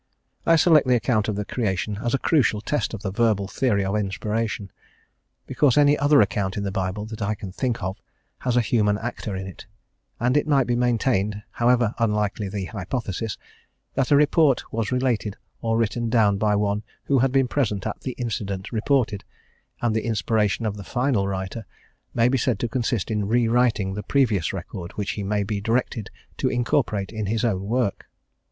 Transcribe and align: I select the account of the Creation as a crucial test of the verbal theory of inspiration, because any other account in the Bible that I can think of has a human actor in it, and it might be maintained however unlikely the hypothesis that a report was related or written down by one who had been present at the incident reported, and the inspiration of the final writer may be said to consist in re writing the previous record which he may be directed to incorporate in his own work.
I 0.47 0.55
select 0.55 0.87
the 0.87 0.95
account 0.95 1.27
of 1.27 1.35
the 1.35 1.45
Creation 1.45 1.99
as 2.03 2.15
a 2.15 2.17
crucial 2.17 2.59
test 2.59 2.95
of 2.95 3.03
the 3.03 3.11
verbal 3.11 3.47
theory 3.47 3.85
of 3.85 3.95
inspiration, 3.95 4.71
because 5.45 5.77
any 5.77 5.95
other 5.95 6.21
account 6.21 6.57
in 6.57 6.63
the 6.63 6.71
Bible 6.71 7.05
that 7.05 7.21
I 7.21 7.35
can 7.35 7.51
think 7.51 7.83
of 7.83 8.01
has 8.39 8.57
a 8.57 8.61
human 8.65 8.97
actor 8.97 9.35
in 9.35 9.45
it, 9.45 9.67
and 10.19 10.35
it 10.35 10.47
might 10.47 10.65
be 10.65 10.75
maintained 10.75 11.43
however 11.51 11.93
unlikely 11.99 12.49
the 12.49 12.65
hypothesis 12.65 13.37
that 13.93 14.09
a 14.09 14.15
report 14.15 14.63
was 14.73 14.91
related 14.91 15.37
or 15.61 15.77
written 15.77 16.09
down 16.09 16.39
by 16.39 16.55
one 16.55 16.81
who 17.03 17.19
had 17.19 17.31
been 17.31 17.47
present 17.47 17.85
at 17.85 18.01
the 18.01 18.13
incident 18.13 18.71
reported, 18.71 19.23
and 19.83 19.95
the 19.95 20.05
inspiration 20.07 20.65
of 20.65 20.77
the 20.77 20.83
final 20.83 21.27
writer 21.27 21.67
may 22.15 22.27
be 22.27 22.39
said 22.39 22.57
to 22.57 22.67
consist 22.67 23.11
in 23.11 23.27
re 23.27 23.47
writing 23.47 23.93
the 23.93 24.01
previous 24.01 24.51
record 24.51 24.93
which 24.93 25.11
he 25.11 25.21
may 25.21 25.43
be 25.43 25.61
directed 25.61 26.09
to 26.39 26.49
incorporate 26.49 27.11
in 27.11 27.27
his 27.27 27.45
own 27.45 27.61
work. 27.61 28.07